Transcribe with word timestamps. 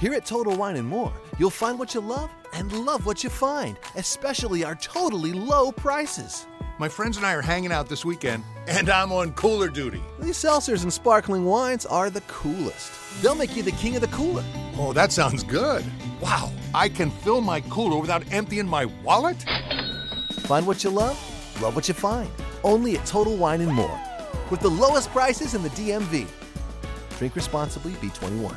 Here 0.00 0.14
at 0.14 0.24
Total 0.24 0.56
Wine 0.56 0.76
and 0.76 0.88
More, 0.88 1.12
you'll 1.38 1.50
find 1.50 1.78
what 1.78 1.92
you 1.92 2.00
love 2.00 2.30
and 2.54 2.72
love 2.86 3.04
what 3.04 3.22
you 3.22 3.28
find, 3.28 3.76
especially 3.96 4.64
our 4.64 4.74
totally 4.76 5.34
low 5.34 5.70
prices. 5.70 6.46
My 6.78 6.88
friends 6.88 7.18
and 7.18 7.26
I 7.26 7.34
are 7.34 7.42
hanging 7.42 7.70
out 7.70 7.86
this 7.86 8.02
weekend, 8.02 8.42
and 8.66 8.88
I'm 8.88 9.12
on 9.12 9.34
cooler 9.34 9.68
duty. 9.68 10.00
These 10.18 10.38
seltzers 10.38 10.84
and 10.84 10.90
sparkling 10.90 11.44
wines 11.44 11.84
are 11.84 12.08
the 12.08 12.22
coolest. 12.22 12.90
They'll 13.20 13.34
make 13.34 13.54
you 13.54 13.62
the 13.62 13.72
king 13.72 13.94
of 13.94 14.00
the 14.00 14.06
cooler. 14.06 14.42
Oh, 14.78 14.94
that 14.94 15.12
sounds 15.12 15.42
good. 15.42 15.84
Wow, 16.18 16.50
I 16.74 16.88
can 16.88 17.10
fill 17.10 17.42
my 17.42 17.60
cooler 17.60 18.00
without 18.00 18.24
emptying 18.32 18.66
my 18.66 18.86
wallet? 19.04 19.44
Find 20.44 20.66
what 20.66 20.82
you 20.82 20.88
love, 20.88 21.60
love 21.60 21.76
what 21.76 21.88
you 21.88 21.92
find. 21.92 22.30
Only 22.64 22.96
at 22.96 23.04
Total 23.04 23.36
Wine 23.36 23.60
and 23.60 23.74
More. 23.74 24.00
With 24.50 24.60
the 24.60 24.70
lowest 24.70 25.10
prices 25.10 25.52
in 25.52 25.62
the 25.62 25.68
DMV. 25.68 26.26
Drink 27.18 27.36
responsibly, 27.36 27.92
B21. 27.92 28.56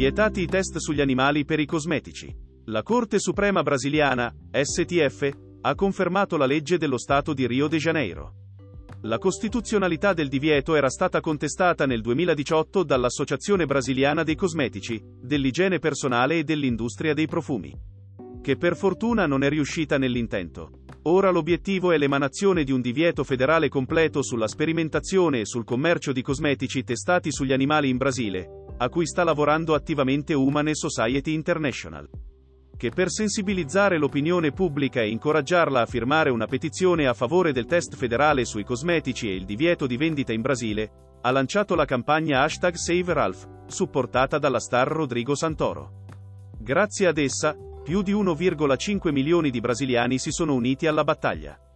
Vietati 0.00 0.40
i 0.40 0.46
test 0.46 0.78
sugli 0.78 1.02
animali 1.02 1.44
per 1.44 1.60
i 1.60 1.66
cosmetici. 1.66 2.34
La 2.68 2.82
Corte 2.82 3.18
Suprema 3.18 3.62
brasiliana, 3.62 4.34
STF, 4.50 5.30
ha 5.60 5.74
confermato 5.74 6.38
la 6.38 6.46
legge 6.46 6.78
dello 6.78 6.96
Stato 6.96 7.34
di 7.34 7.46
Rio 7.46 7.68
de 7.68 7.76
Janeiro. 7.76 8.34
La 9.02 9.18
costituzionalità 9.18 10.14
del 10.14 10.28
divieto 10.28 10.74
era 10.74 10.88
stata 10.88 11.20
contestata 11.20 11.84
nel 11.84 12.00
2018 12.00 12.82
dall'Associazione 12.82 13.66
brasiliana 13.66 14.22
dei 14.22 14.36
cosmetici, 14.36 14.98
dell'igiene 15.04 15.78
personale 15.78 16.38
e 16.38 16.44
dell'industria 16.44 17.12
dei 17.12 17.26
profumi. 17.26 17.78
Che 18.40 18.56
per 18.56 18.76
fortuna 18.76 19.26
non 19.26 19.42
è 19.42 19.50
riuscita 19.50 19.98
nell'intento. 19.98 20.84
Ora 21.02 21.30
l'obiettivo 21.30 21.92
è 21.92 21.98
l'emanazione 21.98 22.64
di 22.64 22.72
un 22.72 22.80
divieto 22.80 23.22
federale 23.22 23.68
completo 23.68 24.22
sulla 24.22 24.48
sperimentazione 24.48 25.40
e 25.40 25.44
sul 25.44 25.64
commercio 25.64 26.12
di 26.12 26.22
cosmetici 26.22 26.84
testati 26.84 27.30
sugli 27.30 27.52
animali 27.52 27.90
in 27.90 27.98
Brasile, 27.98 28.59
a 28.82 28.88
cui 28.88 29.06
sta 29.06 29.24
lavorando 29.24 29.74
attivamente 29.74 30.32
Humane 30.32 30.74
Society 30.74 31.34
International. 31.34 32.08
Che 32.74 32.88
per 32.88 33.10
sensibilizzare 33.10 33.98
l'opinione 33.98 34.52
pubblica 34.52 35.02
e 35.02 35.10
incoraggiarla 35.10 35.82
a 35.82 35.86
firmare 35.86 36.30
una 36.30 36.46
petizione 36.46 37.06
a 37.06 37.12
favore 37.12 37.52
del 37.52 37.66
test 37.66 37.94
federale 37.94 38.46
sui 38.46 38.64
cosmetici 38.64 39.28
e 39.28 39.34
il 39.34 39.44
divieto 39.44 39.86
di 39.86 39.98
vendita 39.98 40.32
in 40.32 40.40
Brasile, 40.40 41.18
ha 41.20 41.30
lanciato 41.30 41.74
la 41.74 41.84
campagna 41.84 42.42
hashtag 42.42 42.74
Save 42.74 43.12
Ralph, 43.12 43.46
supportata 43.66 44.38
dalla 44.38 44.60
star 44.60 44.88
Rodrigo 44.88 45.34
Santoro. 45.34 46.04
Grazie 46.58 47.06
ad 47.06 47.18
essa, 47.18 47.54
più 47.84 48.00
di 48.00 48.14
1,5 48.14 49.12
milioni 49.12 49.50
di 49.50 49.60
brasiliani 49.60 50.18
si 50.18 50.30
sono 50.30 50.54
uniti 50.54 50.86
alla 50.86 51.04
battaglia. 51.04 51.69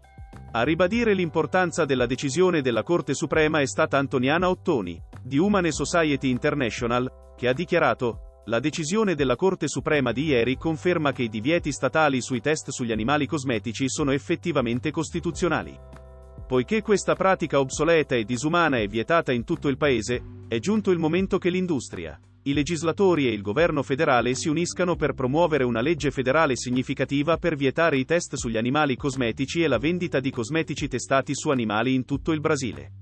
A 0.57 0.63
ribadire 0.63 1.15
l'importanza 1.15 1.85
della 1.85 2.07
decisione 2.07 2.63
della 2.63 2.85
Corte 2.85 3.13
Suprema 3.13 3.61
è 3.61 3.67
stata 3.67 3.99
Antoniana 3.99 4.49
Ottoni, 4.49 5.03
di 5.21 5.37
Humane 5.37 5.73
Society 5.73 6.31
International, 6.31 7.35
che 7.37 7.49
ha 7.49 7.53
dichiarato, 7.53 8.43
la 8.45 8.61
decisione 8.61 9.17
della 9.17 9.35
Corte 9.35 9.67
Suprema 9.67 10.13
di 10.13 10.27
ieri 10.27 10.57
conferma 10.57 11.11
che 11.11 11.25
i 11.25 11.29
divieti 11.29 11.73
statali 11.73 12.21
sui 12.21 12.41
test 12.41 12.71
sugli 12.71 12.93
animali 12.93 13.27
cosmetici 13.27 13.89
sono 13.89 14.13
effettivamente 14.13 14.93
costituzionali. 14.93 15.77
Poiché 16.47 16.83
questa 16.83 17.17
pratica 17.17 17.59
obsoleta 17.59 18.15
e 18.15 18.23
disumana 18.23 18.79
è 18.79 18.87
vietata 18.87 19.33
in 19.33 19.43
tutto 19.43 19.67
il 19.67 19.77
paese, 19.77 20.23
è 20.47 20.61
giunto 20.61 20.93
il 20.93 20.99
momento 21.01 21.37
che 21.39 21.51
l'industria, 21.51 22.17
i 22.47 22.53
legislatori 22.53 23.27
e 23.27 23.33
il 23.33 23.41
governo 23.41 23.83
federale 23.83 24.35
si 24.35 24.49
uniscano 24.49 24.97
per 24.97 25.15
promuovere 25.15 25.65
una 25.65 25.81
legge 25.81 26.11
federale 26.11 26.57
significativa 26.57 27.39
per 27.39 27.57
vietare 27.57 27.97
i 27.97 28.05
test 28.05 28.35
sugli 28.35 28.59
animali 28.59 28.97
cosmetici 28.97 29.63
e 29.63 29.69
la 29.69 29.79
vendita 29.79 30.21
di 30.21 30.31
cosmetici 30.31 30.87
testati 30.87 31.35
su 31.35 31.49
animali 31.49 31.95
in 31.95 32.05
tutto 32.05 32.33
il 32.33 32.41
Brasile. 32.41 32.93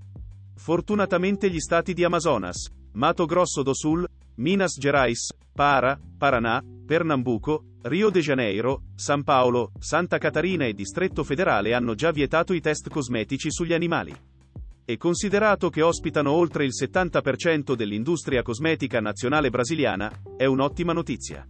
Fortunatamente 0.54 1.50
gli 1.50 1.58
stati 1.58 1.92
di 1.92 2.04
Amazonas, 2.04 2.70
Mato 2.92 3.26
Grosso 3.26 3.62
do 3.62 3.74
Sul, 3.74 4.06
Minas 4.36 4.78
Gerais, 4.78 5.32
Para, 5.52 6.00
Paraná, 6.16 6.62
Pernambuco, 6.86 7.64
Rio 7.82 8.10
de 8.10 8.20
Janeiro, 8.20 8.82
San 8.94 9.24
Paolo, 9.24 9.72
Santa 9.80 10.18
Catarina 10.18 10.66
e 10.66 10.72
Distretto 10.72 11.24
Federale 11.24 11.74
hanno 11.74 11.96
già 11.96 12.12
vietato 12.12 12.52
i 12.52 12.60
test 12.60 12.88
cosmetici 12.88 13.50
sugli 13.50 13.72
animali. 13.72 14.14
E 14.84 14.96
considerato 14.96 15.70
che 15.70 15.80
ospitano 15.80 16.32
oltre 16.32 16.64
il 16.64 16.72
70% 16.72 17.74
dell'industria 17.74 18.42
cosmetica 18.42 19.00
nazionale 19.00 19.48
brasiliana, 19.48 20.10
è 20.36 20.44
un'ottima 20.44 20.92
notizia. 20.92 21.46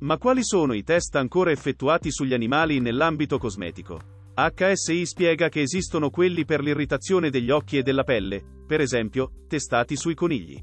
Ma 0.00 0.18
quali 0.18 0.44
sono 0.44 0.74
i 0.74 0.82
test 0.82 1.16
ancora 1.16 1.50
effettuati 1.50 2.10
sugli 2.10 2.34
animali 2.34 2.78
nell'ambito 2.78 3.38
cosmetico? 3.38 4.16
HSI 4.34 5.04
spiega 5.06 5.48
che 5.48 5.62
esistono 5.62 6.10
quelli 6.10 6.44
per 6.44 6.60
l'irritazione 6.60 7.30
degli 7.30 7.50
occhi 7.50 7.78
e 7.78 7.82
della 7.82 8.04
pelle, 8.04 8.44
per 8.66 8.80
esempio, 8.80 9.32
testati 9.48 9.96
sui 9.96 10.14
conigli. 10.14 10.62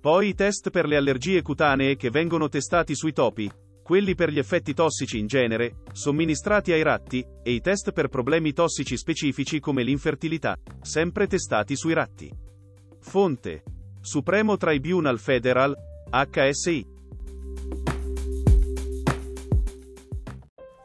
Poi 0.00 0.28
i 0.28 0.34
test 0.34 0.70
per 0.70 0.86
le 0.86 0.96
allergie 0.96 1.40
cutanee 1.40 1.96
che 1.96 2.10
vengono 2.10 2.48
testati 2.48 2.94
sui 2.94 3.12
topi, 3.12 3.50
quelli 3.88 4.14
per 4.14 4.30
gli 4.30 4.38
effetti 4.38 4.74
tossici 4.74 5.16
in 5.18 5.26
genere, 5.26 5.76
somministrati 5.92 6.72
ai 6.72 6.82
ratti, 6.82 7.26
e 7.42 7.52
i 7.52 7.62
test 7.62 7.92
per 7.92 8.08
problemi 8.08 8.52
tossici 8.52 8.98
specifici 8.98 9.60
come 9.60 9.82
l'infertilità, 9.82 10.58
sempre 10.82 11.26
testati 11.26 11.74
sui 11.74 11.94
ratti. 11.94 12.30
Fonte. 13.00 13.62
Supremo 14.02 14.58
Tribunal 14.58 15.18
Federal, 15.18 15.74
HSI. 16.10 16.97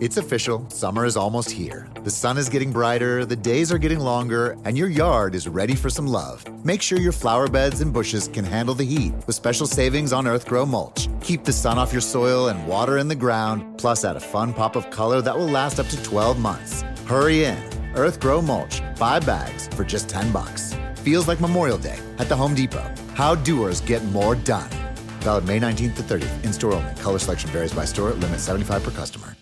It's 0.00 0.16
official, 0.16 0.64
summer 0.70 1.04
is 1.06 1.16
almost 1.16 1.50
here. 1.50 1.88
The 2.04 2.10
sun 2.10 2.38
is 2.38 2.48
getting 2.48 2.70
brighter, 2.70 3.24
the 3.24 3.34
days 3.34 3.72
are 3.72 3.78
getting 3.78 3.98
longer, 3.98 4.56
and 4.64 4.78
your 4.78 4.88
yard 4.88 5.34
is 5.34 5.48
ready 5.48 5.74
for 5.74 5.90
some 5.90 6.06
love. 6.06 6.44
Make 6.64 6.82
sure 6.82 7.00
your 7.00 7.10
flower 7.10 7.48
beds 7.48 7.80
and 7.80 7.92
bushes 7.92 8.28
can 8.28 8.44
handle 8.44 8.76
the 8.76 8.86
heat 8.86 9.12
with 9.26 9.34
special 9.34 9.66
savings 9.66 10.12
on 10.12 10.26
Earthgrow 10.26 10.68
mulch. 10.68 11.08
Keep 11.20 11.42
the 11.42 11.52
sun 11.52 11.78
off 11.78 11.90
your 11.90 12.00
soil 12.00 12.46
and 12.46 12.64
water 12.68 12.98
in 12.98 13.08
the 13.08 13.16
ground, 13.16 13.76
plus 13.76 14.04
add 14.04 14.14
a 14.14 14.20
fun 14.20 14.54
pop 14.54 14.76
of 14.76 14.88
color 14.90 15.20
that 15.20 15.36
will 15.36 15.48
last 15.48 15.80
up 15.80 15.88
to 15.88 16.04
12 16.04 16.38
months. 16.38 16.82
Hurry 17.06 17.44
in. 17.44 17.58
Earthgrow 17.94 18.44
mulch, 18.44 18.80
5 18.98 19.26
bags 19.26 19.66
for 19.74 19.82
just 19.82 20.08
10 20.08 20.30
bucks. 20.30 20.76
Feels 20.98 21.26
like 21.26 21.40
Memorial 21.40 21.78
Day 21.78 21.98
at 22.18 22.28
the 22.28 22.36
Home 22.36 22.54
Depot. 22.54 22.94
How 23.14 23.34
doers 23.34 23.80
get 23.80 24.04
more 24.04 24.36
done. 24.36 24.70
Valid 25.22 25.44
May 25.44 25.58
19th 25.58 25.96
to 25.96 26.02
30th. 26.04 26.44
In 26.44 26.52
store 26.52 26.74
only. 26.74 26.94
Color 27.02 27.18
selection 27.18 27.50
varies 27.50 27.72
by 27.72 27.84
store. 27.84 28.10
Limit 28.12 28.38
75 28.38 28.84
per 28.84 28.90
customer. 28.92 29.34